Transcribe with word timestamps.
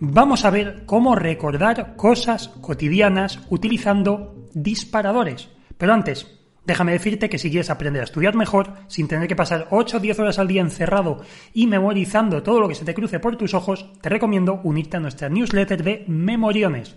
vamos 0.00 0.44
a 0.44 0.50
ver 0.50 0.84
cómo 0.86 1.14
recordar 1.14 1.96
cosas 1.96 2.48
cotidianas 2.60 3.40
utilizando 3.50 4.48
disparadores. 4.54 5.48
Pero 5.76 5.92
antes, 5.92 6.40
déjame 6.64 6.92
decirte 6.92 7.28
que 7.28 7.38
si 7.38 7.50
quieres 7.50 7.70
aprender 7.70 8.02
a 8.02 8.04
estudiar 8.04 8.34
mejor, 8.34 8.74
sin 8.88 9.08
tener 9.08 9.28
que 9.28 9.36
pasar 9.36 9.68
8 9.70 9.96
o 9.96 10.00
10 10.00 10.18
horas 10.20 10.38
al 10.38 10.48
día 10.48 10.62
encerrado 10.62 11.22
y 11.52 11.66
memorizando 11.66 12.42
todo 12.42 12.60
lo 12.60 12.68
que 12.68 12.74
se 12.74 12.84
te 12.84 12.94
cruce 12.94 13.20
por 13.20 13.36
tus 13.36 13.54
ojos, 13.54 13.92
te 14.00 14.08
recomiendo 14.08 14.60
unirte 14.64 14.96
a 14.96 15.00
nuestra 15.00 15.28
newsletter 15.28 15.82
de 15.82 16.04
Memoriones. 16.08 16.96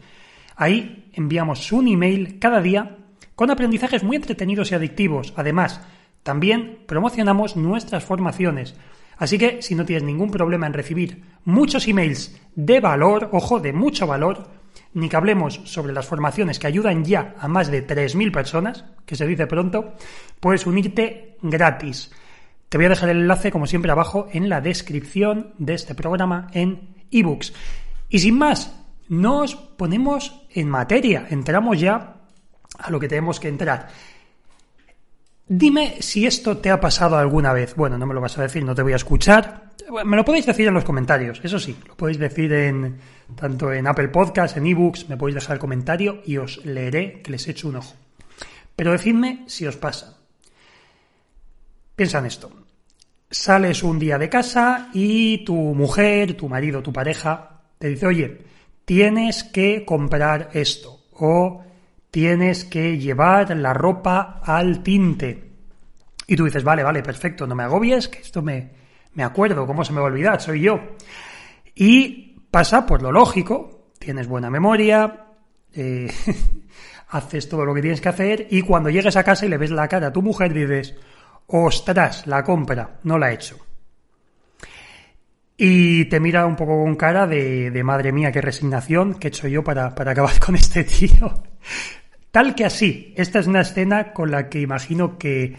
Ahí 0.56 1.10
enviamos 1.14 1.72
un 1.72 1.88
email 1.88 2.40
cada 2.40 2.62
día 2.62 2.98
con 3.36 3.52
aprendizajes 3.52 4.04
muy 4.04 4.16
entretenidos 4.16 4.72
y 4.72 4.76
adictivos. 4.76 5.34
Además, 5.36 5.82
también 6.24 6.80
promocionamos 6.88 7.56
nuestras 7.56 8.04
formaciones. 8.04 8.76
Así 9.18 9.38
que 9.38 9.62
si 9.62 9.76
no 9.76 9.86
tienes 9.86 10.04
ningún 10.04 10.32
problema 10.32 10.68
en 10.68 10.74
recibir 10.74 11.24
muchos 11.46 11.88
emails 11.88 12.40
de 12.56 12.80
valor, 12.80 13.30
ojo, 13.32 13.60
de 13.60 13.74
mucho 13.74 14.06
valor, 14.06 14.50
ni 14.94 15.10
que 15.10 15.16
hablemos 15.16 15.62
sobre 15.66 15.94
las 15.94 16.06
formaciones 16.06 16.60
que 16.60 16.68
ayudan 16.68 17.04
ya 17.04 17.36
a 17.40 17.48
más 17.48 17.70
de 17.70 17.86
3.000 17.86 18.32
personas, 18.32 18.86
que 19.06 19.16
se 19.16 19.28
dice 19.28 19.48
pronto, 19.48 19.94
puedes 20.40 20.66
unirte 20.66 21.38
gratis. 21.42 22.12
Te 22.70 22.78
voy 22.78 22.86
a 22.86 22.90
dejar 22.90 23.10
el 23.10 23.22
enlace, 23.22 23.52
como 23.52 23.66
siempre, 23.66 23.92
abajo 23.92 24.28
en 24.32 24.50
la 24.50 24.62
descripción 24.62 25.54
de 25.58 25.74
este 25.74 25.96
programa 25.96 26.48
en 26.54 26.96
ebooks. 27.12 27.54
Y 28.10 28.20
sin 28.20 28.38
más, 28.38 28.76
nos 29.08 29.56
ponemos 29.56 30.46
en 30.54 30.70
materia, 30.70 31.28
entramos 31.30 31.80
ya 31.80 32.18
a 32.78 32.92
lo 32.92 33.00
que 33.00 33.08
tenemos 33.08 33.40
que 33.40 33.48
entrar. 33.48 33.88
Dime 35.50 36.02
si 36.02 36.26
esto 36.26 36.58
te 36.58 36.70
ha 36.70 36.80
pasado 36.80 37.18
alguna 37.18 37.54
vez. 37.54 37.76
Bueno, 37.76 37.98
no 37.98 38.06
me 38.06 38.14
lo 38.14 38.22
vas 38.22 38.38
a 38.38 38.42
decir, 38.42 38.64
no 38.66 38.76
te 38.76 38.82
voy 38.82 38.94
a 38.94 38.98
escuchar. 38.98 39.72
Me 40.04 40.18
lo 40.18 40.26
podéis 40.26 40.46
decir 40.46 40.68
en 40.68 40.74
los 40.74 40.84
comentarios, 40.84 41.40
eso 41.44 41.58
sí, 41.60 41.78
lo 41.88 41.96
podéis 41.96 42.18
decir 42.20 42.52
en 42.52 42.98
tanto 43.38 43.72
en 43.72 43.88
Apple 43.88 44.10
Podcasts, 44.10 44.58
en 44.58 44.68
eBooks, 44.68 45.08
me 45.08 45.16
podéis 45.16 45.36
dejar 45.36 45.54
el 45.54 45.60
comentario 45.60 46.22
y 46.26 46.36
os 46.36 46.66
leeré 46.66 47.22
que 47.22 47.32
les 47.32 47.48
echo 47.48 47.70
un 47.70 47.78
ojo. 47.78 47.94
Pero 48.76 48.92
decidme 48.92 49.46
si 49.48 49.66
os 49.66 49.78
pasa. 49.78 50.18
Piensa 51.96 52.20
en 52.20 52.26
esto. 52.26 52.52
Sales 53.32 53.82
un 53.82 53.98
día 53.98 54.18
de 54.18 54.30
casa 54.30 54.90
y 54.94 55.46
tu 55.46 55.56
mujer, 55.56 56.36
tu 56.36 56.50
marido, 56.50 56.84
tu 56.84 56.92
pareja 56.92 57.62
te 57.80 57.88
dice, 57.88 58.08
oye, 58.08 58.42
tienes 58.84 59.44
que 59.44 59.86
comprar 59.86 60.50
esto 60.54 61.06
o 61.14 61.64
tienes 62.12 62.66
que 62.66 62.98
llevar 62.98 63.56
la 63.56 63.74
ropa 63.74 64.42
al 64.44 64.84
tinte. 64.84 65.47
Y 66.28 66.36
tú 66.36 66.46
dices, 66.46 66.64
vale, 66.64 66.84
vale, 66.84 67.02
perfecto, 67.02 67.48
no 67.48 67.56
me 67.56 67.64
agobies, 67.64 68.10
que 68.10 68.20
esto 68.20 68.42
me, 68.42 68.70
me 69.14 69.24
acuerdo, 69.24 69.66
¿cómo 69.66 69.86
se 69.86 69.94
me 69.94 70.02
va 70.02 70.08
a 70.08 70.12
olvidar? 70.12 70.42
Soy 70.42 70.62
yo. 70.62 70.80
Y 71.74 72.36
pasa 72.52 72.86
por 72.86 73.02
lo 73.02 73.12
lógico, 73.12 73.94
tienes 73.98 74.28
buena 74.28 74.50
memoria, 74.50 75.28
eh, 75.74 76.12
haces 77.10 77.48
todo 77.48 77.66
lo 77.66 77.74
que 77.74 77.82
tienes 77.82 78.02
que 78.02 78.10
hacer 78.10 78.48
y 78.50 78.62
cuando 78.62 78.90
llegues 78.90 79.16
a 79.16 79.24
casa 79.24 79.46
y 79.46 79.50
le 79.50 79.58
ves 79.58 79.72
la 79.72 79.88
cara 79.88 80.08
a 80.08 80.14
tu 80.14 80.22
mujer 80.22 80.54
dices, 80.54 80.96
ostras, 81.48 82.28
la 82.28 82.44
compra, 82.44 83.00
no 83.04 83.18
la 83.18 83.32
he 83.32 83.36
hecho. 83.36 83.58
Y 85.56 86.06
te 86.06 86.20
mira 86.20 86.46
un 86.46 86.56
poco 86.56 86.84
con 86.84 86.96
cara 86.96 87.26
de, 87.26 87.72
de 87.72 87.84
madre 87.84 88.12
mía, 88.12 88.32
qué 88.32 88.42
resignación 88.42 89.16
que 89.16 89.28
he 89.28 89.30
hecho 89.30 89.48
yo 89.48 89.64
para, 89.64 89.96
para 89.96 90.12
acabar 90.12 90.40
con 90.46 90.56
este 90.56 90.84
tío. 90.84 91.44
Tal 92.32 92.54
que 92.54 92.66
así, 92.66 93.14
esta 93.18 93.40
es 93.40 93.48
una 93.48 93.62
escena 93.62 94.14
con 94.14 94.30
la 94.30 94.50
que 94.50 94.60
imagino 94.60 95.18
que, 95.18 95.56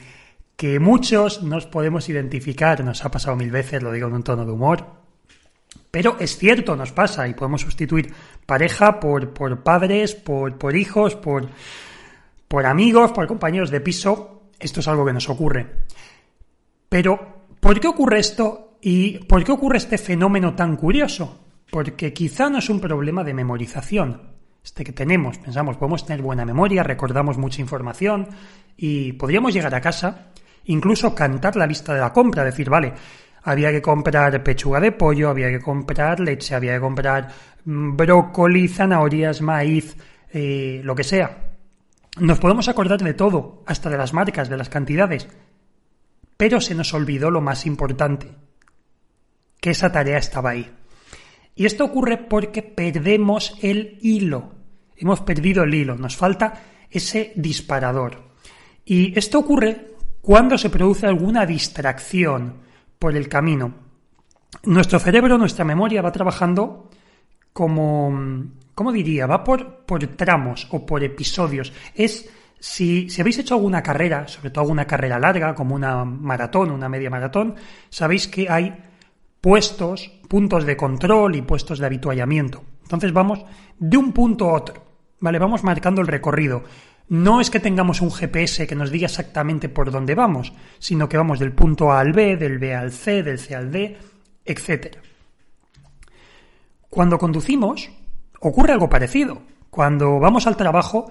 que 0.59 0.81
muchos 0.81 1.45
nos 1.45 1.67
podemos 1.67 2.09
identificar, 2.09 2.83
nos 2.83 3.05
ha 3.05 3.13
pasado 3.13 3.37
mil 3.37 3.53
veces, 3.53 3.81
lo 3.81 3.93
digo 3.93 4.09
en 4.09 4.15
un 4.15 4.25
tono 4.25 4.45
de 4.45 4.51
humor, 4.51 4.85
pero 5.89 6.17
es 6.19 6.37
cierto, 6.37 6.75
nos 6.75 6.91
pasa 6.91 7.29
y 7.29 7.35
podemos 7.35 7.61
sustituir 7.61 8.13
pareja 8.45 8.99
por, 8.99 9.33
padres, 9.63 10.17
por, 10.17 10.59
por 10.59 10.75
hijos, 10.75 11.15
por, 11.15 11.49
por 12.49 12.67
amigos, 12.67 13.13
por 13.13 13.29
compañeros 13.29 13.71
de 13.71 13.81
piso. 13.81 14.51
Esto 14.59 14.81
es 14.81 14.89
algo 14.89 15.07
que 15.07 15.13
nos 15.13 15.29
ocurre. 15.29 15.65
Pero, 16.89 17.45
¿por 17.61 17.79
qué 17.79 17.87
ocurre 17.87 18.19
esto 18.19 18.79
y 18.83 19.19
por 19.27 19.45
qué 19.45 19.53
ocurre 19.53 19.79
este 19.79 19.97
fenómeno 19.97 20.57
tan 20.57 20.75
curioso? 20.75 21.39
Porque 21.71 22.13
quizá 22.13 22.51
no 22.51 22.59
es 22.59 22.69
un 22.69 22.81
problema 22.81 23.23
de 23.23 23.33
memorización, 23.33 24.23
este 24.65 24.83
que 24.83 24.93
tenemos. 24.93 25.39
Pensamos, 25.39 25.77
podemos 25.77 26.05
tener 26.05 26.21
buena 26.21 26.45
memoria, 26.45 26.83
recordamos 26.83 27.39
mucha 27.39 27.61
información 27.61 28.27
y 28.77 29.13
podríamos 29.13 29.55
llegar 29.55 29.73
a 29.77 29.81
casa, 29.81 30.33
incluso 30.69 31.15
cantar 31.15 31.57
la 31.57 31.67
lista 31.67 31.95
de 31.95 32.01
la 32.01 32.13
compra, 32.13 32.45
decir, 32.45 32.71
vale, 32.71 32.93
había 33.43 33.71
que 33.71 33.83
comprar 33.83 34.43
pechuga 34.43 34.81
de 34.81 34.93
pollo, 34.93 35.31
había 35.31 35.49
que 35.49 35.61
comprar 35.61 36.21
leche, 36.21 36.55
había 36.55 36.75
que 36.75 36.81
comprar 36.81 37.29
mm, 37.65 37.97
brócoli, 37.97 38.69
zanahorias, 38.69 39.41
maíz, 39.41 39.97
eh, 40.33 40.81
lo 40.85 40.95
que 40.95 41.05
sea. 41.05 41.45
Nos 42.19 42.39
podemos 42.39 42.69
acordar 42.69 43.01
de 43.01 43.15
todo, 43.15 43.63
hasta 43.67 43.91
de 43.91 43.99
las 43.99 44.13
marcas, 44.13 44.49
de 44.49 44.57
las 44.57 44.69
cantidades. 44.69 45.29
Pero 46.37 46.61
se 46.61 46.75
nos 46.75 46.93
olvidó 46.95 47.31
lo 47.31 47.41
más 47.41 47.67
importante, 47.67 48.29
que 49.61 49.71
esa 49.71 49.91
tarea 49.91 50.19
estaba 50.19 50.51
ahí. 50.51 50.71
Y 51.55 51.67
esto 51.67 51.85
ocurre 51.85 52.19
porque 52.19 52.63
perdemos 52.63 53.57
el 53.63 53.99
hilo. 54.03 54.55
Hemos 54.97 55.21
perdido 55.21 55.65
el 55.65 55.75
hilo, 55.75 55.97
nos 55.97 56.17
falta 56.17 56.63
ese 56.91 57.33
disparador. 57.37 58.29
Y 58.85 59.19
esto 59.19 59.39
ocurre 59.39 59.98
cuando 60.29 60.59
se 60.59 60.69
produce 60.69 61.07
alguna 61.07 61.47
distracción 61.47 62.57
por 62.99 63.17
el 63.17 63.31
camino. 63.31 63.73
Nuestro 64.65 64.99
cerebro, 64.99 65.39
nuestra 65.39 65.65
memoria 65.65 66.03
va 66.03 66.13
trabajando 66.13 66.91
como, 67.51 68.13
¿cómo 68.75 68.93
diría? 68.93 69.27
Va 69.27 69.43
por, 69.43 69.87
por 69.87 70.07
tramos 70.09 70.69
o 70.71 70.85
por 70.85 71.03
episodios. 71.03 71.73
Es 71.95 72.29
si, 72.61 73.09
si, 73.09 73.23
habéis 73.23 73.39
hecho 73.39 73.55
alguna 73.55 73.83
carrera, 73.83 74.29
sobre 74.29 74.51
todo 74.51 74.65
alguna 74.65 74.87
carrera 74.87 75.19
larga, 75.19 75.55
como 75.55 75.75
una 75.75 76.05
maratón, 76.05 76.73
una 76.73 76.91
media 76.91 77.09
maratón, 77.09 77.55
sabéis 77.89 78.29
que 78.29 78.51
hay 78.51 78.77
puestos, 79.41 80.13
puntos 80.29 80.67
de 80.67 80.77
control 80.77 81.37
y 81.37 81.41
puestos 81.41 81.79
de 81.79 81.87
habituallamiento. 81.87 82.63
Entonces 82.83 83.15
vamos 83.15 83.47
de 83.79 83.97
un 83.97 84.13
punto 84.13 84.51
a 84.51 84.53
otro, 84.53 84.75
¿vale? 85.21 85.39
Vamos 85.39 85.65
marcando 85.65 86.03
el 86.03 86.07
recorrido. 86.07 86.65
No 87.09 87.41
es 87.41 87.51
que 87.51 87.61
tengamos 87.61 88.03
un 88.03 88.11
GPS 88.11 88.67
que 88.67 88.75
nos 88.75 88.91
diga 88.91 89.07
exactamente 89.07 89.69
por 89.69 89.91
dónde 89.91 90.15
vamos, 90.15 90.53
sino 90.79 91.09
que 91.09 91.17
vamos 91.17 91.39
del 91.39 91.53
punto 91.53 91.91
A 91.91 92.01
al 92.01 92.13
B, 92.13 92.37
del 92.37 92.59
B 92.59 92.75
al 92.75 92.93
C, 92.93 93.23
del 93.23 93.39
C 93.39 93.55
al 93.55 93.73
D, 93.73 93.97
etc. 94.45 94.97
Cuando 96.91 97.19
conducimos, 97.19 97.91
ocurre 98.41 98.73
algo 98.73 98.91
parecido. 98.91 99.43
Cuando 99.71 100.19
vamos 100.19 100.47
al 100.47 100.57
trabajo, 100.57 101.11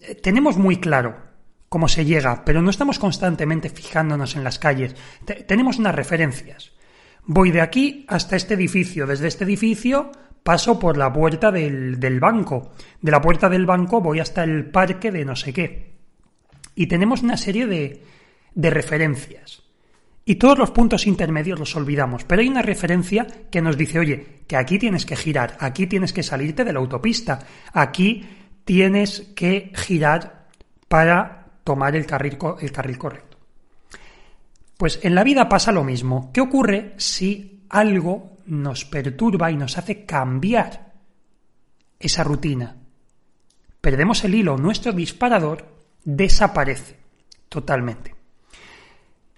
eh, 0.00 0.14
tenemos 0.14 0.56
muy 0.56 0.78
claro 0.78 1.16
cómo 1.68 1.88
se 1.88 2.04
llega, 2.04 2.44
pero 2.44 2.62
no 2.62 2.70
estamos 2.70 2.98
constantemente 2.98 3.68
fijándonos 3.68 4.36
en 4.36 4.44
las 4.44 4.58
calles. 4.58 4.94
tenemos 5.46 5.78
unas 5.78 5.94
referencias. 5.94 6.72
Voy 7.24 7.50
de 7.50 7.60
aquí 7.60 8.06
hasta 8.08 8.36
este 8.36 8.54
edificio. 8.54 9.06
Desde 9.06 9.26
este 9.26 9.44
edificio 9.44 10.12
paso 10.46 10.78
por 10.78 10.96
la 10.96 11.12
puerta 11.12 11.50
del, 11.50 12.20
banco. 12.20 12.70
De 13.02 13.10
la 13.10 13.20
puerta 13.20 13.48
del 13.48 13.66
banco 13.66 14.00
voy 14.00 14.20
hasta 14.20 14.44
el 14.44 14.70
parque 14.70 15.10
de 15.10 15.24
no 15.24 15.34
sé 15.34 15.52
qué. 15.52 15.96
Y 16.76 16.86
tenemos 16.86 17.22
una 17.22 17.36
serie 17.36 17.66
de, 17.66 18.04
de 18.54 18.70
referencias. 18.70 19.64
y 20.24 20.36
todos 20.36 20.56
los 20.56 20.70
puntos 20.70 21.08
intermedios 21.08 21.58
los 21.58 21.74
olvidamos. 21.74 22.22
Pero 22.22 22.42
hay 22.42 22.48
una 22.48 22.62
referencia 22.62 23.26
que 23.50 23.60
nos 23.60 23.76
dice, 23.76 23.98
oye, 23.98 24.44
que 24.46 24.56
aquí 24.56 24.78
tienes 24.78 25.04
que 25.04 25.16
girar, 25.16 25.56
aquí 25.58 25.88
tienes 25.88 26.12
que 26.12 26.22
salirte 26.22 26.64
de 26.64 26.72
la 26.72 26.78
autopista, 26.78 27.40
aquí 27.72 28.24
tienes 28.64 29.32
que 29.34 29.72
girar 29.74 30.46
para 30.86 31.48
tomar 31.64 31.96
el 31.96 32.06
carril, 32.06 32.38
el 32.60 32.70
carril 32.70 32.98
correcto. 32.98 33.36
Pues 34.76 35.00
en 35.02 35.16
la 35.16 35.24
vida 35.24 35.48
pasa 35.48 35.72
lo 35.72 35.82
mismo. 35.82 36.30
¿Qué 36.32 36.40
ocurre 36.40 36.94
si 36.98 37.64
algo 37.68 38.35
nos 38.46 38.84
perturba 38.84 39.50
y 39.50 39.56
nos 39.56 39.78
hace 39.78 40.04
cambiar 40.04 40.92
esa 41.98 42.24
rutina? 42.24 42.76
Perdemos 43.80 44.24
el 44.24 44.34
hilo, 44.34 44.56
nuestro 44.56 44.92
disparador 44.92 45.66
desaparece 46.04 46.96
totalmente. 47.48 48.14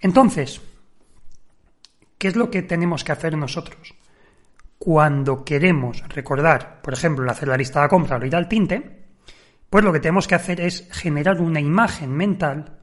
Entonces, 0.01 0.61
¿Qué 2.19 2.27
es 2.27 2.35
lo 2.35 2.51
que 2.51 2.63
tenemos 2.63 3.05
que 3.05 3.13
hacer 3.13 3.37
nosotros? 3.37 3.95
Cuando 4.77 5.45
queremos 5.45 6.03
recordar, 6.09 6.81
por 6.81 6.93
ejemplo, 6.93 7.31
hacer 7.31 7.47
la 7.47 7.55
lista 7.55 7.81
de 7.81 7.87
compra 7.87 8.17
o 8.17 8.25
ir 8.25 8.35
al 8.35 8.49
tinte, 8.49 9.05
pues 9.69 9.85
lo 9.85 9.93
que 9.93 10.01
tenemos 10.01 10.27
que 10.27 10.35
hacer 10.35 10.59
es 10.59 10.89
generar 10.91 11.39
una 11.39 11.61
imagen 11.61 12.11
mental 12.11 12.77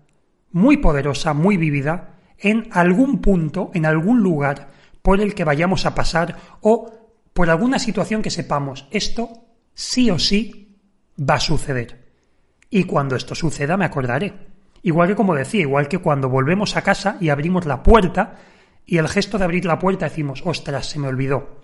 muy 0.52 0.78
poderosa, 0.78 1.34
muy 1.34 1.58
vívida, 1.58 2.14
en 2.38 2.69
algún 2.73 3.20
punto, 3.20 3.70
en 3.75 3.84
algún 3.84 4.23
lugar 4.23 4.70
por 5.06 5.20
el 5.20 5.37
que 5.37 5.44
vayamos 5.44 5.87
a 5.87 5.94
pasar 5.94 6.37
o 6.62 6.91
por 7.32 7.49
alguna 7.49 7.79
situación 7.79 8.23
que 8.23 8.31
sepamos, 8.31 8.88
esto 8.91 9.47
sí 9.73 10.11
o 10.11 10.19
sí 10.19 10.81
va 11.17 11.35
a 11.35 11.41
suceder. 11.41 12.11
Y 12.70 12.82
cuando 12.82 13.14
esto 13.14 13.37
suceda 13.37 13.76
me 13.76 13.85
acordaré. 13.85 14.35
Igual 14.82 15.06
que 15.06 15.14
como 15.14 15.37
decía, 15.37 15.61
igual 15.61 15.87
que 15.87 15.99
cuando 15.99 16.29
volvemos 16.29 16.76
a 16.76 16.82
casa 16.82 17.19
y 17.20 17.29
abrimos 17.29 17.67
la 17.67 17.85
puerta, 17.85 18.35
y 18.85 18.99
el 18.99 19.06
gesto 19.06 19.38
de 19.38 19.44
abrir 19.44 19.64
la 19.64 19.79
puerta 19.79 20.06
decimos, 20.06 20.43
ostras, 20.44 20.88
se 20.88 20.99
me 20.99 21.06
olvidó. 21.06 21.61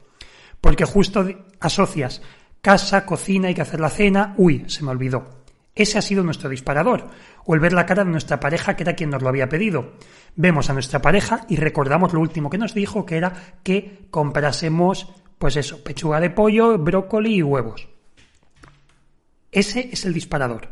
Porque 0.60 0.84
justo 0.84 1.26
asocias 1.58 2.22
casa, 2.60 3.04
cocina, 3.04 3.48
hay 3.48 3.54
que 3.54 3.62
hacer 3.62 3.80
la 3.80 3.90
cena, 3.90 4.34
uy, 4.36 4.66
se 4.68 4.84
me 4.84 4.92
olvidó. 4.92 5.41
Ese 5.74 5.98
ha 5.98 6.02
sido 6.02 6.22
nuestro 6.22 6.50
disparador. 6.50 7.08
O 7.44 7.54
el 7.54 7.60
ver 7.60 7.72
la 7.72 7.86
cara 7.86 8.04
de 8.04 8.10
nuestra 8.10 8.38
pareja, 8.38 8.76
que 8.76 8.82
era 8.82 8.94
quien 8.94 9.10
nos 9.10 9.22
lo 9.22 9.28
había 9.28 9.48
pedido. 9.48 9.92
Vemos 10.36 10.68
a 10.68 10.74
nuestra 10.74 11.00
pareja 11.00 11.46
y 11.48 11.56
recordamos 11.56 12.12
lo 12.12 12.20
último 12.20 12.50
que 12.50 12.58
nos 12.58 12.74
dijo, 12.74 13.06
que 13.06 13.16
era 13.16 13.32
que 13.62 14.06
comprásemos, 14.10 15.12
pues 15.38 15.56
eso, 15.56 15.82
pechuga 15.82 16.20
de 16.20 16.30
pollo, 16.30 16.78
brócoli 16.78 17.36
y 17.36 17.42
huevos. 17.42 17.88
Ese 19.50 19.88
es 19.92 20.04
el 20.04 20.14
disparador. 20.14 20.68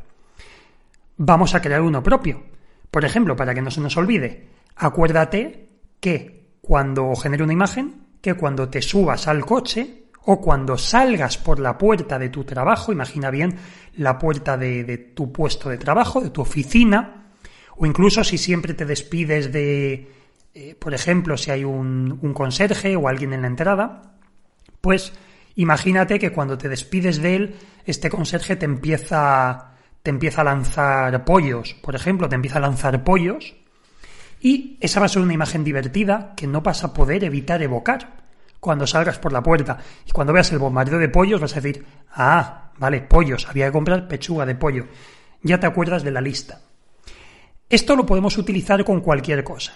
Vamos 1.16 1.54
a 1.54 1.60
crear 1.60 1.82
uno 1.82 2.02
propio. 2.02 2.42
Por 2.90 3.04
ejemplo, 3.04 3.36
para 3.36 3.54
que 3.54 3.62
no 3.62 3.70
se 3.70 3.80
nos 3.80 3.96
olvide, 3.96 4.48
acuérdate 4.76 5.68
que 6.00 6.56
cuando 6.60 7.14
genere 7.14 7.44
una 7.44 7.52
imagen 7.52 8.06
que 8.20 8.34
cuando 8.34 8.68
te 8.68 8.82
subas 8.82 9.28
al 9.28 9.44
coche 9.44 9.99
o 10.24 10.40
cuando 10.40 10.76
salgas 10.76 11.38
por 11.38 11.60
la 11.60 11.78
puerta 11.78 12.18
de 12.18 12.28
tu 12.28 12.44
trabajo, 12.44 12.92
imagina 12.92 13.30
bien 13.30 13.56
la 13.96 14.18
puerta 14.18 14.56
de, 14.56 15.12
tu 15.14 15.32
puesto 15.32 15.68
de 15.68 15.78
trabajo, 15.78 16.20
de 16.20 16.30
tu 16.30 16.42
oficina, 16.42 17.30
o 17.76 17.86
incluso 17.86 18.22
si 18.24 18.38
siempre 18.38 18.74
te 18.74 18.84
despides 18.84 19.52
de, 19.52 20.12
eh, 20.54 20.74
por 20.78 20.94
ejemplo, 20.94 21.36
si 21.36 21.50
hay 21.50 21.64
un, 21.64 22.18
un 22.20 22.34
conserje 22.34 22.96
o 22.96 23.08
alguien 23.08 23.32
en 23.32 23.42
la 23.42 23.48
entrada, 23.48 24.18
pues 24.80 25.12
imagínate 25.56 26.18
que 26.18 26.32
cuando 26.32 26.58
te 26.58 26.68
despides 26.68 27.22
de 27.22 27.36
él, 27.36 27.54
este 27.86 28.10
conserje 28.10 28.56
te 28.56 28.66
empieza, 28.66 29.72
te 30.02 30.10
empieza 30.10 30.42
a 30.42 30.44
lanzar 30.44 31.24
pollos, 31.24 31.74
por 31.82 31.94
ejemplo, 31.94 32.28
te 32.28 32.34
empieza 32.34 32.58
a 32.58 32.62
lanzar 32.62 33.02
pollos, 33.04 33.56
y 34.42 34.78
esa 34.80 35.00
va 35.00 35.06
a 35.06 35.08
ser 35.10 35.22
una 35.22 35.34
imagen 35.34 35.64
divertida 35.64 36.34
que 36.36 36.46
no 36.46 36.60
vas 36.62 36.84
a 36.84 36.94
poder 36.94 37.24
evitar 37.24 37.62
evocar 37.62 38.19
cuando 38.60 38.86
salgas 38.86 39.18
por 39.18 39.32
la 39.32 39.42
puerta. 39.42 39.78
Y 40.06 40.12
cuando 40.12 40.32
veas 40.32 40.52
el 40.52 40.58
bombardeo 40.58 40.98
de 40.98 41.08
pollos 41.08 41.40
vas 41.40 41.52
a 41.52 41.60
decir, 41.60 41.84
ah, 42.12 42.70
vale, 42.78 43.00
pollos, 43.00 43.48
había 43.48 43.66
que 43.66 43.72
comprar 43.72 44.06
pechuga 44.06 44.46
de 44.46 44.54
pollo. 44.54 44.86
Ya 45.42 45.58
te 45.58 45.66
acuerdas 45.66 46.04
de 46.04 46.10
la 46.10 46.20
lista. 46.20 46.60
Esto 47.68 47.96
lo 47.96 48.06
podemos 48.06 48.36
utilizar 48.36 48.84
con 48.84 49.00
cualquier 49.00 49.42
cosa. 49.42 49.72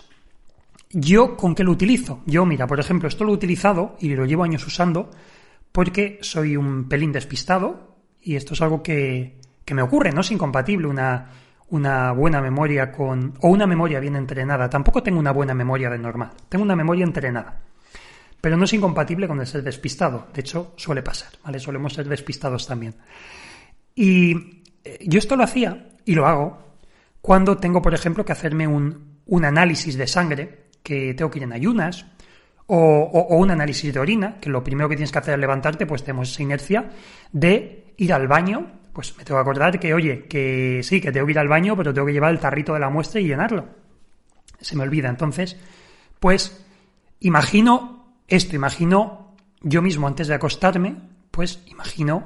¿Yo 0.91 1.37
con 1.37 1.55
qué 1.55 1.65
lo 1.65 1.73
utilizo? 1.73 2.23
Yo, 2.27 2.45
mira, 2.45 2.67
por 2.67 2.79
ejemplo, 2.79 3.09
esto 3.09 3.25
lo 3.25 3.33
he 3.33 3.35
utilizado 3.35 3.97
y 3.99 4.15
lo 4.15 4.27
llevo 4.27 4.45
años 4.45 4.67
usando 4.67 5.11
porque 5.73 6.19
soy 6.23 6.57
un 6.57 6.89
pelín 6.89 7.11
despistado 7.11 7.97
y 8.21 8.37
esto 8.37 8.55
es 8.55 8.63
algo 8.63 8.83
que, 8.83 9.41
que 9.65 9.75
me 9.75 9.83
ocurre, 9.83 10.13
no 10.13 10.21
es 10.21 10.31
incompatible 10.31 10.87
una, 10.87 11.31
una 11.69 12.13
buena 12.13 12.41
memoria 12.41 12.93
con. 12.93 13.35
o 13.41 13.49
una 13.49 13.67
memoria 13.67 14.01
bien 14.01 14.17
entrenada. 14.17 14.69
Tampoco 14.71 15.03
tengo 15.03 15.19
una 15.19 15.33
buena 15.33 15.55
memoria 15.55 15.91
de 15.91 15.99
normal. 15.99 16.31
Tengo 16.49 16.65
una 16.65 16.77
memoria 16.77 17.05
entrenada. 17.05 17.61
Pero 18.45 18.59
no 18.59 18.67
es 18.67 18.75
incompatible 18.75 19.27
con 19.27 19.41
el 19.41 19.47
ser 19.47 19.63
despistado. 19.63 20.27
De 20.35 20.43
hecho, 20.43 20.75
suele 20.77 21.03
pasar, 21.03 21.31
¿vale? 21.43 21.59
Solemos 21.59 21.95
ser 21.95 22.07
despistados 22.07 22.67
también. 22.67 22.95
Y 23.95 24.61
eh, 24.85 24.99
yo 25.07 25.19
esto 25.19 25.35
lo 25.35 25.45
hacía 25.45 25.97
y 26.05 26.15
lo 26.15 26.27
hago 26.27 26.77
cuando 27.23 27.57
tengo, 27.57 27.81
por 27.81 27.95
ejemplo, 27.95 28.23
que 28.23 28.33
hacerme 28.33 28.67
un, 28.67 29.23
un 29.25 29.45
análisis 29.47 29.97
de 29.97 30.07
sangre, 30.07 30.67
que 30.83 31.15
tengo 31.15 31.31
que 31.31 31.39
ir 31.39 31.45
en 31.45 31.55
ayunas, 31.55 32.05
o, 32.67 32.77
o, 32.77 33.35
un 33.39 33.51
análisis 33.51 33.95
de 33.95 33.99
orina, 33.99 34.39
que 34.39 34.51
lo 34.51 34.63
primero 34.63 34.91
que 34.91 34.97
tienes 34.97 35.11
que 35.11 35.21
hacer 35.21 35.33
es 35.33 35.41
levantarte, 35.41 35.87
pues 35.87 36.05
tenemos 36.05 36.31
esa 36.31 36.43
inercia 36.43 36.91
de 37.33 37.95
ir 37.97 38.13
al 38.13 38.29
baño 38.29 38.81
pues 38.93 39.17
me 39.17 39.25
tengo 39.25 39.39
que 39.39 39.43
acordar 39.43 39.81
que, 39.81 39.95
oye, 39.95 40.27
que 40.27 40.83
sí, 40.83 41.01
que 41.01 41.11
tengo 41.11 41.25
que 41.25 41.33
ir 41.33 41.39
al 41.39 41.49
baño, 41.49 41.79
pero 41.79 41.95
tengo 41.95 42.07
que 42.07 42.13
llevar 42.13 42.33
el 42.33 42.41
tarrito 42.41 42.75
de 42.75 42.81
la 42.81 42.91
muestra 42.91 43.23
y 43.23 43.27
llenarlo. 43.27 43.65
Se 44.61 44.77
me 44.77 44.83
olvida. 44.83 45.09
Entonces, 45.09 45.57
pues, 46.21 46.63
imagino 47.21 48.04
esto, 48.29 48.57
imagino 48.57 49.35
yo 49.61 49.83
mismo 49.83 50.07
antes 50.07 50.29
de 50.29 50.35
acostarme, 50.35 50.97
pues 51.31 51.63
imagino 51.67 52.25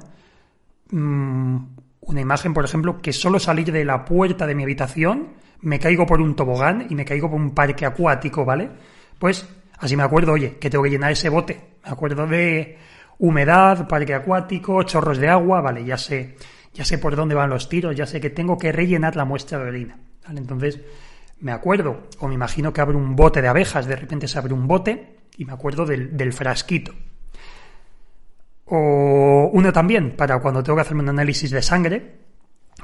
mm, 0.91 1.57
una 2.01 2.21
imagen, 2.21 2.55
por 2.55 2.65
ejemplo, 2.65 3.01
que 3.01 3.13
solo 3.13 3.39
salir 3.39 3.73
de 3.73 3.85
la 3.85 4.05
puerta 4.05 4.47
de 4.47 4.55
mi 4.55 4.63
habitación 4.63 5.29
me 5.61 5.79
caigo 5.79 6.07
por 6.07 6.21
un 6.21 6.37
tobogán 6.37 6.87
y 6.89 6.95
me 6.95 7.05
caigo 7.05 7.31
por 7.31 7.41
un 7.41 7.55
parque 7.55 7.87
acuático, 7.87 8.45
¿vale? 8.45 8.71
Pues 9.19 9.49
así 9.79 9.97
me 9.97 10.03
acuerdo, 10.03 10.33
oye, 10.33 10.59
que 10.59 10.71
tengo 10.71 10.85
que 10.85 10.91
llenar 10.91 11.13
ese 11.13 11.29
bote. 11.29 11.61
Me 11.85 11.91
acuerdo 11.91 12.27
de 12.27 12.79
humedad, 13.19 13.89
parque 13.89 14.15
acuático, 14.15 14.83
chorros 14.85 15.19
de 15.19 15.29
agua, 15.29 15.61
vale, 15.61 15.85
ya 15.85 15.97
sé 15.97 16.37
ya 16.79 16.85
sé 16.85 16.99
por 16.99 17.17
dónde 17.17 17.35
van 17.35 17.51
los 17.51 17.69
tiros, 17.69 17.97
ya 17.97 18.07
sé 18.07 18.21
que 18.21 18.31
tengo 18.31 18.57
que 18.57 18.71
rellenar 18.71 19.17
la 19.17 19.25
muestra 19.25 19.59
de 19.59 19.69
orina. 19.69 19.99
Entonces, 20.29 20.81
me 21.41 21.51
acuerdo, 21.51 22.05
o 22.21 22.29
me 22.29 22.35
imagino 22.35 22.73
que 22.73 22.81
abre 22.81 22.97
un 22.97 23.17
bote 23.17 23.43
de 23.43 23.49
abejas, 23.49 23.87
de 23.87 23.97
repente 23.97 24.29
se 24.29 24.39
abre 24.39 24.55
un 24.55 24.69
bote 24.69 25.18
y 25.39 25.45
me 25.45 25.53
acuerdo 25.53 25.87
del, 25.87 26.33
frasquito. 26.33 26.93
O 28.67 29.51
uno 29.53 29.73
también, 29.73 30.15
para 30.17 30.39
cuando 30.41 30.63
tengo 30.63 30.77
que 30.77 30.83
hacerme 30.83 31.03
un 31.03 31.09
análisis 31.09 31.51
de 31.51 31.63
sangre, 31.63 32.19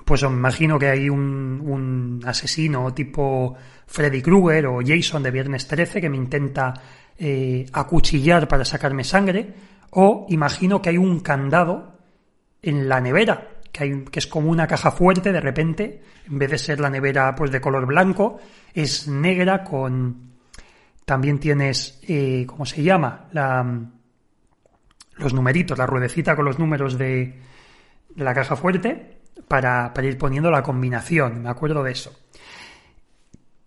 pues 0.05 0.23
me 0.23 0.29
imagino 0.29 0.79
que 0.79 0.89
hay 0.89 1.11
un, 1.11 2.23
asesino 2.25 2.95
tipo 2.95 3.55
Freddy 3.87 4.23
Krueger 4.23 4.67
o 4.67 4.81
Jason 4.85 5.23
de 5.23 5.31
Viernes 5.31 5.67
13 5.67 6.01
que 6.01 6.09
me 6.09 6.17
intenta 6.17 6.73
eh, 7.19 7.67
acuchillar 7.73 8.49
para 8.49 8.65
sacarme 8.65 9.05
sangre, 9.05 9.53
o 9.91 10.27
imagino 10.31 10.81
que 10.81 10.89
hay 10.91 10.97
un 10.97 11.21
candado 11.21 11.99
en 12.63 12.89
la 12.89 13.01
nevera 13.01 13.55
que, 13.75 14.05
es 14.13 14.27
como 14.29 14.51
una 14.51 14.69
caja 14.69 14.93
fuerte, 14.93 15.33
de 15.33 15.41
repente, 15.41 16.03
en 16.29 16.39
vez 16.39 16.51
de 16.51 16.59
ser 16.59 16.81
la 16.81 16.89
nevera 16.89 17.35
pues 17.35 17.51
de 17.51 17.61
color 17.61 17.87
blanco, 17.87 18.39
es 18.73 19.09
negra 19.09 19.65
con... 19.65 20.34
También 21.05 21.39
tienes, 21.39 22.01
eh, 22.09 22.45
¿cómo 22.47 22.65
se 22.65 22.83
llama? 22.83 23.29
La, 23.33 23.65
los 25.17 25.35
numeritos, 25.35 25.79
la 25.79 25.87
ruedecita 25.87 26.35
con 26.35 26.45
los 26.45 26.59
números 26.59 26.99
de, 26.99 27.41
la 28.17 28.35
caja 28.35 28.57
fuerte 28.57 29.19
para, 29.49 29.93
para 29.93 30.07
ir 30.07 30.19
poniendo 30.19 30.51
la 30.51 30.63
combinación, 30.63 31.43
me 31.43 31.49
acuerdo 31.49 31.83
de 31.83 31.93
eso. 31.93 32.13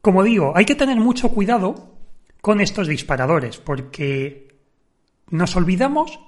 Como 0.01 0.23
digo, 0.23 0.53
hay 0.55 0.65
que 0.65 0.75
tener 0.75 0.97
mucho 0.97 1.29
cuidado 1.29 1.97
con 2.41 2.61
estos 2.61 2.87
disparadores, 2.87 3.57
porque 3.57 4.47
nos 5.29 5.55
olvidamos 5.55 6.19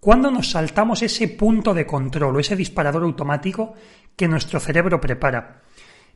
cuando 0.00 0.30
nos 0.30 0.50
saltamos 0.50 1.02
ese 1.02 1.28
punto 1.28 1.72
de 1.72 1.86
control 1.86 2.36
o 2.36 2.40
ese 2.40 2.56
disparador 2.56 3.04
automático 3.04 3.74
que 4.16 4.28
nuestro 4.28 4.60
cerebro 4.60 5.00
prepara? 5.00 5.62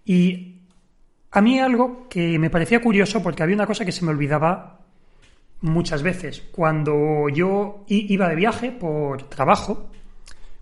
Y 0.05 0.56
a 1.37 1.43
mí 1.43 1.61
algo 1.61 2.09
que 2.09 2.38
me 2.38 2.49
parecía 2.49 2.81
curioso 2.81 3.23
porque 3.23 3.43
había 3.43 3.57
una 3.57 3.66
cosa 3.66 3.85
que 3.85 3.93
se 3.93 4.07
me 4.07 4.11
olvidaba 4.11 4.81
muchas 5.61 6.02
veces. 6.02 6.40
Cuando 6.50 7.28
yo 7.28 7.85
iba 7.88 8.26
de 8.31 8.35
viaje 8.35 8.73
por 8.73 9.25
trabajo, 9.25 9.90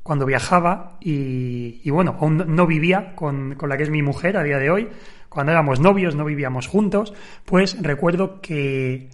cuando 0.02 0.26
viajaba 0.26 0.98
y, 1.00 1.88
bueno, 1.90 2.16
aún 2.20 2.56
no 2.56 2.66
vivía 2.66 3.14
con, 3.14 3.54
con, 3.54 3.68
la 3.68 3.76
que 3.76 3.84
es 3.84 3.90
mi 3.90 4.02
mujer 4.02 4.36
a 4.36 4.42
día 4.42 4.58
de 4.58 4.68
hoy, 4.68 4.88
cuando 5.28 5.52
éramos 5.52 5.78
novios, 5.78 6.16
no 6.16 6.24
vivíamos 6.24 6.66
juntos, 6.66 7.14
pues 7.44 7.80
recuerdo 7.80 8.40
que 8.40 9.10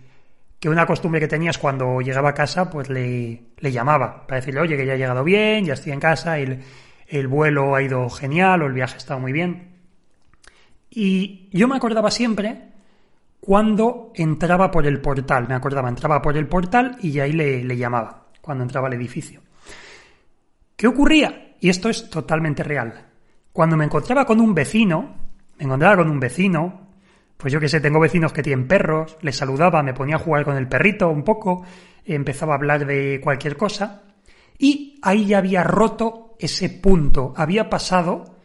que 0.58 0.68
una 0.68 0.86
costumbre 0.86 1.20
que 1.20 1.28
tenías 1.28 1.56
cuando 1.58 2.00
llegaba 2.00 2.30
a 2.30 2.34
casa, 2.34 2.70
pues 2.70 2.88
le, 2.90 3.42
le 3.58 3.72
llamaba 3.72 4.26
para 4.26 4.40
decirle, 4.40 4.60
oye, 4.60 4.76
que 4.76 4.84
ya 4.84 4.94
he 4.94 4.98
llegado 4.98 5.24
bien, 5.24 5.64
ya 5.64 5.72
estoy 5.72 5.92
en 5.92 6.00
casa, 6.00 6.38
el, 6.38 6.60
el 7.08 7.28
vuelo 7.28 7.74
ha 7.74 7.82
ido 7.82 8.08
genial 8.10 8.62
o 8.62 8.66
el 8.66 8.74
viaje 8.74 8.94
ha 8.94 8.98
estado 8.98 9.20
muy 9.20 9.32
bien. 9.32 9.69
Y 10.90 11.48
yo 11.52 11.68
me 11.68 11.76
acordaba 11.76 12.10
siempre 12.10 12.70
cuando 13.40 14.12
entraba 14.14 14.70
por 14.70 14.86
el 14.86 15.00
portal. 15.00 15.46
Me 15.48 15.54
acordaba, 15.54 15.88
entraba 15.88 16.20
por 16.20 16.36
el 16.36 16.46
portal 16.48 16.98
y 17.00 17.18
ahí 17.20 17.32
le, 17.32 17.76
llamaba, 17.76 18.26
cuando 18.40 18.64
entraba 18.64 18.88
al 18.88 18.94
edificio. 18.94 19.40
¿Qué 20.76 20.86
ocurría? 20.86 21.54
Y 21.60 21.68
esto 21.68 21.88
es 21.88 22.10
totalmente 22.10 22.62
real. 22.62 23.06
Cuando 23.52 23.76
me 23.76 23.84
encontraba 23.84 24.24
con 24.24 24.40
un 24.40 24.54
vecino, 24.54 25.16
me 25.58 25.64
encontraba 25.64 25.96
con 25.96 26.10
un 26.10 26.20
vecino, 26.20 26.88
pues 27.36 27.52
yo 27.52 27.60
que 27.60 27.68
sé, 27.68 27.80
tengo 27.80 28.00
vecinos 28.00 28.32
que 28.32 28.42
tienen 28.42 28.66
perros, 28.66 29.16
les 29.22 29.36
saludaba, 29.36 29.82
me 29.82 29.94
ponía 29.94 30.16
a 30.16 30.20
jugar 30.20 30.44
con 30.44 30.56
el 30.56 30.68
perrito 30.68 31.08
un 31.08 31.22
poco, 31.22 31.64
empezaba 32.04 32.54
a 32.54 32.56
hablar 32.56 32.86
de 32.86 33.20
cualquier 33.22 33.56
cosa, 33.56 34.02
y 34.58 34.98
ahí 35.02 35.26
ya 35.26 35.38
había 35.38 35.64
roto 35.64 36.36
ese 36.38 36.70
punto, 36.70 37.34
había 37.36 37.68
pasado 37.68 38.36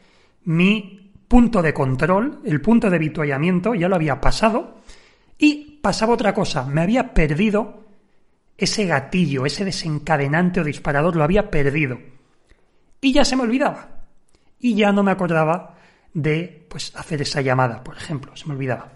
mi 0.43 1.04
punto 1.27 1.61
de 1.61 1.73
control, 1.73 2.41
el 2.45 2.61
punto 2.61 2.89
de 2.89 2.97
habituallamiento, 2.97 3.75
ya 3.75 3.89
lo 3.89 3.95
había 3.95 4.21
pasado, 4.21 4.81
y 5.37 5.79
pasaba 5.81 6.13
otra 6.13 6.33
cosa, 6.33 6.65
me 6.65 6.81
había 6.81 7.13
perdido 7.13 7.85
ese 8.57 8.85
gatillo, 8.85 9.45
ese 9.45 9.65
desencadenante 9.65 10.61
o 10.61 10.63
disparador, 10.63 11.15
lo 11.15 11.23
había 11.23 11.49
perdido. 11.51 11.99
Y 13.01 13.13
ya 13.13 13.25
se 13.25 13.35
me 13.35 13.43
olvidaba. 13.43 14.05
Y 14.59 14.75
ya 14.75 14.91
no 14.91 15.03
me 15.03 15.11
acordaba 15.11 15.75
de 16.13 16.65
pues, 16.69 16.95
hacer 16.95 17.21
esa 17.21 17.41
llamada, 17.41 17.83
por 17.83 17.97
ejemplo, 17.97 18.35
se 18.35 18.47
me 18.47 18.53
olvidaba. 18.53 18.93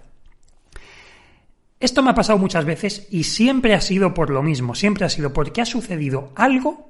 Esto 1.79 2.01
me 2.01 2.11
ha 2.11 2.15
pasado 2.15 2.39
muchas 2.39 2.65
veces 2.65 3.07
y 3.09 3.23
siempre 3.23 3.73
ha 3.73 3.81
sido 3.81 4.13
por 4.13 4.29
lo 4.29 4.43
mismo, 4.43 4.75
siempre 4.75 5.05
ha 5.05 5.09
sido 5.09 5.31
porque 5.31 5.61
ha 5.61 5.65
sucedido 5.65 6.31
algo 6.35 6.89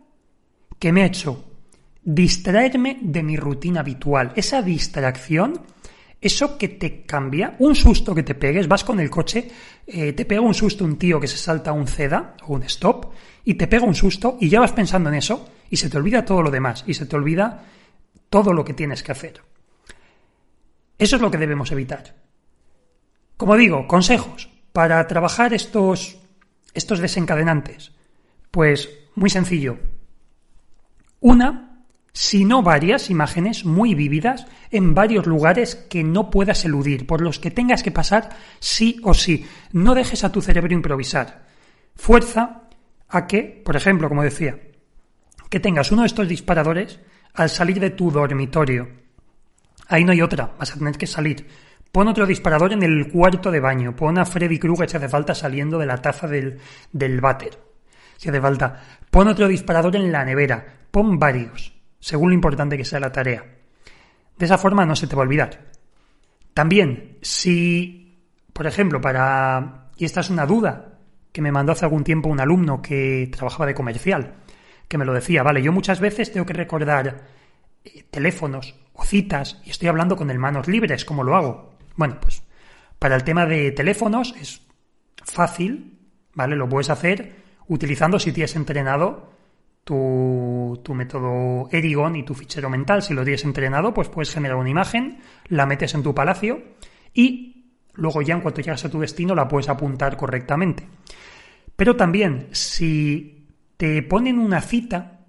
que 0.80 0.92
me 0.92 1.04
ha 1.04 1.08
hecho 1.08 1.49
distraerme 2.12 2.98
de 3.02 3.22
mi 3.22 3.38
rutina 3.38 3.82
habitual. 3.82 4.34
Esa 4.36 4.64
distracción, 4.64 5.62
eso 6.20 6.58
que 6.58 6.68
te 6.68 7.04
cambia, 7.04 7.56
un 7.60 7.76
susto 7.76 8.16
que 8.16 8.24
te 8.24 8.34
pegues, 8.34 8.68
vas 8.68 8.84
con 8.84 9.00
el 9.00 9.12
coche, 9.12 9.48
eh, 9.86 10.14
te 10.14 10.26
pega 10.26 10.42
un 10.42 10.56
susto 10.56 10.84
un 10.84 10.98
tío 10.98 11.20
que 11.20 11.28
se 11.28 11.38
salta 11.38 11.72
un 11.72 11.86
ceda 11.86 12.36
o 12.48 12.56
un 12.56 12.64
stop 12.64 13.14
y 13.46 13.54
te 13.54 13.68
pega 13.68 13.86
un 13.86 13.94
susto 13.94 14.38
y 14.42 14.50
ya 14.50 14.60
vas 14.60 14.72
pensando 14.72 15.10
en 15.10 15.16
eso 15.16 15.50
y 15.70 15.78
se 15.78 15.88
te 15.88 15.98
olvida 15.98 16.26
todo 16.26 16.42
lo 16.42 16.50
demás 16.50 16.84
y 16.88 16.96
se 16.96 17.06
te 17.06 17.16
olvida 17.16 17.64
todo 18.32 18.54
lo 18.54 18.66
que 18.66 18.74
tienes 18.74 19.04
que 19.04 19.12
hacer. 19.12 19.42
Eso 20.98 21.16
es 21.16 21.22
lo 21.22 21.30
que 21.30 21.38
debemos 21.38 21.72
evitar. 21.72 22.16
Como 23.38 23.56
digo, 23.56 23.88
consejos 23.88 24.50
para 24.74 25.06
trabajar 25.06 25.54
estos, 25.54 26.18
estos 26.74 27.00
desencadenantes. 27.00 27.92
Pues 28.50 28.90
muy 29.14 29.30
sencillo. 29.30 29.78
Una, 31.22 31.69
si 32.14 32.46
no 32.46 32.64
varias 32.64 33.10
imágenes 33.10 33.66
muy 33.66 33.96
vívidas 33.96 34.48
en 34.72 34.94
varios 34.94 35.26
lugares 35.26 35.76
que 35.76 36.04
no 36.04 36.30
puedas 36.30 36.66
eludir, 36.66 37.06
por 37.06 37.22
los 37.22 37.40
que 37.40 37.52
tengas 37.52 37.84
que 37.84 37.92
pasar 37.92 38.30
sí 38.60 39.00
o 39.04 39.14
sí. 39.14 39.46
No 39.72 39.96
dejes 39.96 40.24
a 40.24 40.32
tu 40.32 40.42
cerebro 40.42 40.74
improvisar. 40.74 41.46
Fuerza 41.96 42.64
a 43.08 43.28
que, 43.28 43.62
por 43.64 43.76
ejemplo, 43.76 44.10
como 44.10 44.24
decía, 44.24 44.60
que 45.50 45.60
tengas 45.60 45.92
uno 45.92 46.04
de 46.04 46.08
estos 46.08 46.28
disparadores 46.28 47.00
al 47.34 47.50
salir 47.50 47.80
de 47.80 47.92
tu 47.92 48.12
dormitorio. 48.12 48.88
Ahí 49.88 50.04
no 50.04 50.12
hay 50.12 50.22
otra, 50.22 50.54
vas 50.58 50.72
a 50.72 50.78
tener 50.78 50.98
que 50.98 51.08
salir. 51.08 51.48
Pon 51.92 52.08
otro 52.08 52.28
disparador 52.28 52.74
en 52.74 52.84
el 52.84 53.12
cuarto 53.12 53.50
de 53.50 53.60
baño. 53.60 53.96
Pon 53.96 54.20
a 54.20 54.26
Freddy 54.26 54.60
Krueger 54.60 54.90
si 54.90 54.98
hace 54.98 55.10
falta 55.10 55.34
saliendo 55.34 55.80
de 55.80 55.88
la 55.88 55.98
taza 55.98 56.28
del, 56.28 56.60
del 56.92 57.20
váter. 57.20 57.58
Si 58.18 58.30
hace 58.30 58.40
falta. 58.40 58.80
Pon 59.10 59.28
otro 59.28 59.48
disparador 59.48 59.96
en 59.96 60.12
la 60.12 60.24
nevera. 60.24 60.64
Pon 60.92 61.18
varios, 61.18 61.74
según 62.00 62.30
lo 62.30 62.36
importante 62.36 62.78
que 62.78 62.86
sea 62.86 63.00
la 63.00 63.12
tarea. 63.12 63.46
De 64.38 64.46
esa 64.46 64.58
forma 64.58 64.86
no 64.86 64.96
se 64.96 65.08
te 65.08 65.16
va 65.16 65.24
a 65.24 65.26
olvidar. 65.26 65.72
También, 66.54 67.18
si, 67.22 68.26
por 68.54 68.68
ejemplo, 68.68 69.02
para... 69.02 69.90
Y 69.98 70.06
esta 70.06 70.22
es 70.22 70.30
una 70.30 70.46
duda 70.46 71.00
que 71.32 71.42
me 71.42 71.52
mandó 71.52 71.74
hace 71.74 71.86
algún 71.86 72.04
tiempo 72.04 72.30
un 72.30 72.40
alumno 72.40 72.82
que 72.82 73.30
trabajaba 73.32 73.66
de 73.66 73.76
comercial 73.76 74.36
que 74.90 74.98
me 74.98 75.06
lo 75.06 75.14
decía, 75.14 75.44
vale, 75.44 75.62
yo 75.62 75.72
muchas 75.72 76.00
veces 76.00 76.32
tengo 76.32 76.48
que 76.48 76.54
recordar 76.54 77.28
eh, 77.86 78.04
teléfonos 78.10 78.76
o 78.94 79.06
citas 79.06 79.62
y 79.64 79.70
estoy 79.70 79.88
hablando 79.88 80.18
con 80.18 80.32
el 80.32 80.40
manos 80.40 80.68
libres, 80.68 81.06
¿cómo 81.06 81.24
lo 81.24 81.36
hago? 81.36 81.76
Bueno, 81.96 82.18
pues 82.20 82.42
para 82.98 83.16
el 83.16 83.24
tema 83.24 83.46
de 83.46 83.72
teléfonos 83.72 84.36
es 84.42 84.62
fácil, 85.24 86.00
¿vale? 86.34 86.56
Lo 86.56 86.68
puedes 86.68 86.90
hacer 86.90 87.36
utilizando 87.68 88.18
si 88.18 88.32
tienes 88.32 88.56
entrenado 88.56 89.32
tu, 89.90 90.80
tu, 90.84 90.94
método 90.94 91.68
Erigon 91.72 92.16
y 92.16 92.22
tu 92.22 92.36
fichero 92.36 92.70
mental. 92.70 93.02
Si 93.02 93.16
lo 93.16 93.24
tienes 93.24 93.44
entrenado, 93.44 93.92
pues 93.92 94.08
puedes 94.08 94.32
generar 94.32 94.58
una 94.58 94.70
imagen, 94.70 95.18
la 95.48 95.66
metes 95.66 95.96
en 95.96 96.04
tu 96.04 96.14
palacio 96.14 96.62
y 97.12 97.74
luego 97.96 98.22
ya 98.22 98.36
en 98.36 98.42
cuanto 98.42 98.62
llegas 98.62 98.86
a 98.86 98.92
tu 98.92 99.00
destino 99.00 99.34
la 99.34 99.48
puedes 99.48 99.68
apuntar 99.68 100.16
correctamente. 100.16 100.88
Pero 101.76 101.96
también, 101.96 102.50
si 102.52 103.48
te 103.78 104.04
ponen 104.04 104.38
una 104.38 104.62
cita 104.62 105.22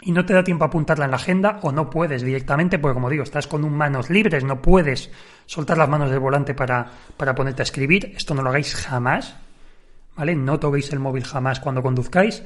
y 0.00 0.12
no 0.12 0.24
te 0.24 0.32
da 0.32 0.44
tiempo 0.44 0.62
a 0.62 0.68
apuntarla 0.68 1.06
en 1.06 1.10
la 1.10 1.16
agenda 1.16 1.58
o 1.62 1.72
no 1.72 1.90
puedes 1.90 2.22
directamente, 2.22 2.78
porque 2.78 2.94
como 2.94 3.10
digo, 3.10 3.24
estás 3.24 3.48
con 3.48 3.64
un 3.64 3.72
manos 3.72 4.10
libres, 4.10 4.44
no 4.44 4.62
puedes 4.62 5.10
soltar 5.46 5.76
las 5.76 5.88
manos 5.88 6.08
del 6.08 6.20
volante 6.20 6.54
para, 6.54 6.86
para 7.16 7.34
ponerte 7.34 7.62
a 7.62 7.64
escribir. 7.64 8.12
Esto 8.16 8.32
no 8.32 8.42
lo 8.42 8.50
hagáis 8.50 8.76
jamás, 8.76 9.36
¿vale? 10.16 10.36
No 10.36 10.60
toquéis 10.60 10.92
el 10.92 11.00
móvil 11.00 11.24
jamás 11.24 11.58
cuando 11.58 11.82
conduzcáis. 11.82 12.44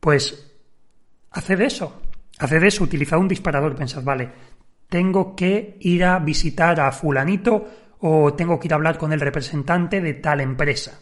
Pues 0.00 0.50
haced 1.30 1.60
eso, 1.60 2.02
haced 2.38 2.62
eso, 2.62 2.84
utilizad 2.84 3.18
un 3.18 3.28
disparador, 3.28 3.76
pensad, 3.76 4.02
vale, 4.02 4.30
tengo 4.88 5.36
que 5.36 5.76
ir 5.80 6.04
a 6.04 6.18
visitar 6.18 6.80
a 6.80 6.90
fulanito 6.90 7.96
o 8.00 8.32
tengo 8.34 8.58
que 8.58 8.68
ir 8.68 8.72
a 8.72 8.76
hablar 8.76 8.98
con 8.98 9.12
el 9.12 9.20
representante 9.20 10.00
de 10.00 10.14
tal 10.14 10.40
empresa. 10.40 10.98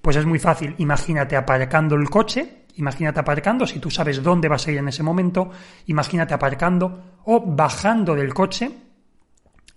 Pues 0.00 0.16
es 0.16 0.24
muy 0.24 0.38
fácil, 0.38 0.74
imagínate 0.78 1.36
aparcando 1.36 1.96
el 1.96 2.08
coche, 2.08 2.60
Imagínate 2.76 3.20
aparcando, 3.20 3.66
si 3.66 3.78
tú 3.78 3.90
sabes 3.90 4.22
dónde 4.22 4.48
vas 4.48 4.66
a 4.66 4.72
ir 4.72 4.78
en 4.78 4.88
ese 4.88 5.02
momento, 5.02 5.50
imagínate 5.86 6.34
aparcando 6.34 7.18
o 7.24 7.40
bajando 7.40 8.14
del 8.14 8.32
coche 8.32 8.70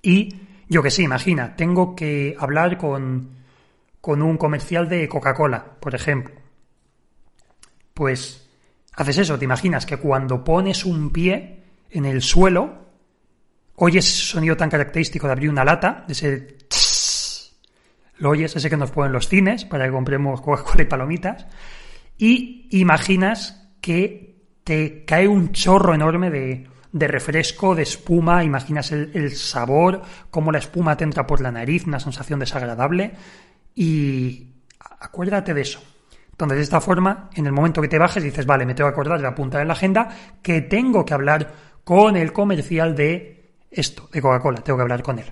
y 0.02 0.30
yo 0.70 0.82
que 0.82 0.92
sé, 0.92 1.04
imagina, 1.04 1.56
tengo 1.56 1.96
que 1.96 2.36
hablar 2.40 2.78
con, 2.78 3.30
con 4.00 4.22
un 4.22 4.38
comercial 4.38 4.88
de 4.88 5.08
Coca-Cola, 5.08 5.66
por 5.80 5.94
ejemplo. 5.96 6.36
Pues 7.94 8.43
haces 8.96 9.18
eso, 9.18 9.38
te 9.38 9.46
imaginas 9.46 9.86
que 9.86 9.98
cuando 9.98 10.44
pones 10.44 10.86
un 10.86 11.12
pie 11.12 11.64
en 11.90 12.06
el 12.06 12.22
suelo, 12.22 12.86
oyes 13.76 14.08
ese 14.08 14.34
sonido 14.34 14.58
tan 14.58 14.70
característico 14.70 15.28
de 15.28 15.34
abrir 15.34 15.50
una 15.50 15.64
lata, 15.64 16.04
de 16.08 16.14
ese 16.14 16.58
lo 18.18 18.30
oyes, 18.30 18.56
ese 18.56 18.70
que 18.70 18.78
nos 18.78 18.92
ponen 18.92 19.12
los 19.12 19.28
cines 19.28 19.66
para 19.66 19.86
que 19.86 19.92
compremos 19.92 20.40
Coca-Cola 20.42 20.84
y 20.84 20.86
palomitas, 20.86 21.48
y 22.18 22.68
imaginas 22.72 23.70
que 23.82 24.44
te 24.64 25.04
cae 25.04 25.28
un 25.28 25.52
chorro 25.52 25.94
enorme 25.94 26.30
de, 26.30 26.68
de 26.94 27.08
refresco, 27.08 27.76
de 27.76 27.84
espuma, 27.84 28.44
imaginas 28.44 28.92
el, 28.92 29.32
sabor, 29.32 30.02
cómo 30.30 30.52
la 30.52 30.60
espuma 30.60 30.96
te 30.96 31.04
entra 31.04 31.26
por 31.28 31.42
la 31.42 31.52
nariz, 31.52 31.86
una 31.86 32.00
sensación 32.00 32.40
desagradable 32.40 33.14
y 33.76 34.48
acuérdate 34.80 35.54
de 35.54 35.62
eso. 35.62 35.84
Entonces, 36.34 36.58
de 36.58 36.64
esta 36.64 36.82
forma, 36.82 37.30
en 37.36 37.46
el 37.46 37.52
momento 37.52 37.80
que 37.80 37.88
te 37.88 38.00
bajes, 38.00 38.24
dices, 38.24 38.48
vale, 38.48 38.66
me 38.66 38.74
tengo 38.74 38.90
que 38.90 38.94
acordar 38.94 39.22
de 39.22 39.28
apuntar 39.28 39.62
en 39.62 39.68
la 39.68 39.74
agenda 39.74 40.10
que 40.42 40.62
tengo 40.62 41.06
que 41.06 41.14
hablar 41.14 41.52
con 41.84 42.18
el 42.18 42.34
comercial 42.34 42.96
de 42.96 43.52
esto, 43.70 44.10
de 44.12 44.20
Coca-Cola, 44.20 44.62
tengo 44.62 44.78
que 44.78 44.82
hablar 44.82 45.04
con 45.04 45.20
él. 45.20 45.32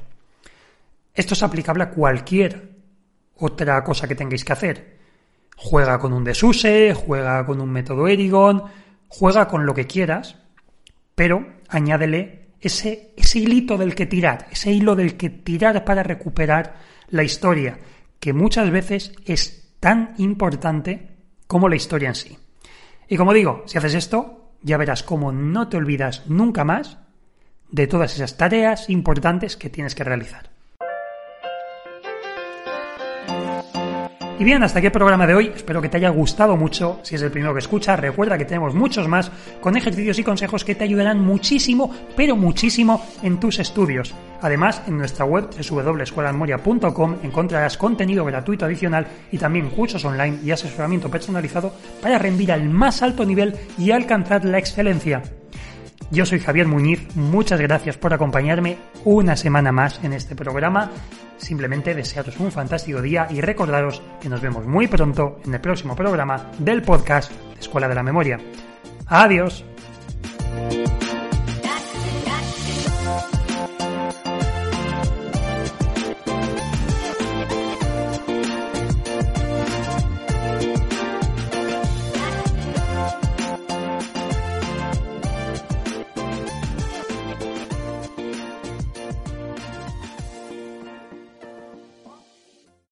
Esto 1.14 1.34
es 1.34 1.42
aplicable 1.42 1.84
a 1.84 1.90
cualquier 1.90 2.70
otra 3.38 3.84
cosa 3.84 4.08
que 4.08 4.14
tengáis 4.14 4.46
que 4.46 4.54
hacer. 4.54 5.00
Juega 5.58 5.98
con 5.98 6.14
un 6.14 6.24
desuse, 6.24 6.94
juega 6.94 7.44
con 7.48 7.60
un 7.60 7.72
método 7.72 8.08
Erigon, 8.08 8.64
juega 9.08 9.48
con 9.48 9.66
lo 9.66 9.74
que 9.74 9.88
quieras, 9.88 10.38
pero 11.16 11.48
añádele 11.68 12.50
ese, 12.60 13.16
ese 13.18 13.40
hilito 13.40 13.76
del 13.76 13.96
que 13.96 14.06
tirar, 14.06 14.48
ese 14.52 14.72
hilo 14.72 14.96
del 14.96 15.18
que 15.18 15.32
tirar 15.32 15.84
para 15.84 16.04
recuperar 16.04 16.76
la 17.10 17.24
historia, 17.24 17.80
que 18.20 18.34
muchas 18.34 18.70
veces 18.70 19.14
es 19.26 19.61
tan 19.82 20.14
importante 20.20 21.18
como 21.48 21.68
la 21.68 21.76
historia 21.76 22.08
en 22.08 22.16
sí. 22.16 22.38
Y 23.10 23.18
como 23.18 23.34
digo, 23.34 23.64
si 23.66 23.78
haces 23.78 23.96
esto, 23.96 24.54
ya 24.62 24.78
verás 24.78 25.04
cómo 25.04 25.34
no 25.34 25.68
te 25.68 25.76
olvidas 25.76 26.24
nunca 26.28 26.64
más 26.64 27.00
de 27.70 27.88
todas 27.88 28.16
esas 28.16 28.38
tareas 28.38 28.90
importantes 28.90 29.58
que 29.58 29.70
tienes 29.70 29.96
que 29.96 30.06
realizar. 30.06 30.51
Y 34.42 34.44
bien, 34.44 34.64
hasta 34.64 34.80
aquí 34.80 34.88
el 34.88 34.92
programa 34.92 35.28
de 35.28 35.36
hoy. 35.36 35.52
Espero 35.56 35.84
que 35.84 35.88
te 35.88 35.98
haya 35.98 36.10
gustado 36.10 36.58
mucho. 36.58 37.00
Si 37.04 37.14
es 37.14 37.22
el 37.22 37.30
primero 37.30 37.54
que 37.54 37.60
escuchas, 37.60 38.00
recuerda 38.00 38.40
que 38.40 38.46
tenemos 38.46 38.74
muchos 38.74 39.08
más 39.08 39.32
con 39.62 39.78
ejercicios 39.78 40.18
y 40.18 40.24
consejos 40.24 40.66
que 40.66 40.74
te 40.74 40.84
ayudarán 40.84 41.20
muchísimo, 41.20 41.94
pero 42.18 42.36
muchísimo 42.36 43.06
en 43.22 43.40
tus 43.40 43.60
estudios. 43.60 44.16
Además, 44.42 44.82
en 44.88 44.98
nuestra 44.98 45.26
web 45.26 45.48
www.escuelamemoria.com 45.52 47.18
encontrarás 47.22 47.78
contenido 47.78 48.26
gratuito 48.26 48.66
adicional 48.66 49.06
y 49.32 49.38
también 49.38 49.70
cursos 49.70 50.04
online 50.06 50.40
y 50.44 50.50
asesoramiento 50.50 51.12
personalizado 51.12 51.72
para 52.02 52.18
rendir 52.18 52.52
al 52.52 52.68
más 52.68 53.04
alto 53.04 53.24
nivel 53.24 53.54
y 53.78 53.92
alcanzar 53.92 54.44
la 54.44 54.58
excelencia. 54.58 55.22
Yo 56.12 56.26
soy 56.26 56.42
Javier 56.42 56.68
Muñiz, 56.68 57.16
muchas 57.16 57.62
gracias 57.62 57.96
por 57.96 58.14
acompañarme 58.14 58.78
una 59.06 59.38
semana 59.38 59.72
más 59.72 60.04
en 60.04 60.12
este 60.12 60.36
programa. 60.36 60.92
Simplemente 61.38 61.96
desearos 61.96 62.38
un 62.38 62.52
fantástico 62.52 63.02
día 63.02 63.28
y 63.30 63.40
recordaros 63.40 64.02
que 64.20 64.28
nos 64.28 64.42
vemos 64.42 64.66
muy 64.68 64.88
pronto 64.88 65.40
en 65.46 65.54
el 65.54 65.62
próximo 65.62 65.96
programa 65.96 66.52
del 66.60 66.82
podcast 66.82 67.32
Escuela 67.58 67.88
de 67.88 67.96
la 67.96 68.04
Memoria. 68.04 68.40
Adiós. 69.08 69.64